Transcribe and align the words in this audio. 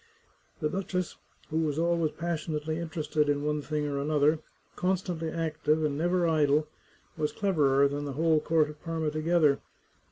The 0.61 0.67
duchess, 0.69 1.17
who 1.51 1.59
was 1.59 1.77
always 1.77 2.09
passionately 2.11 2.79
interested 2.79 3.29
in 3.29 3.43
one 3.43 3.61
thing 3.61 3.85
or 3.85 3.99
another, 3.99 4.39
constantly 4.75 5.29
active 5.29 5.83
and 5.85 5.95
never 5.95 6.27
idle, 6.27 6.67
was 7.17 7.31
cleverer 7.31 7.87
than 7.87 8.05
the 8.05 8.13
whole 8.13 8.39
court 8.39 8.71
of 8.71 8.81
Parma 8.81 9.11
together. 9.11 9.59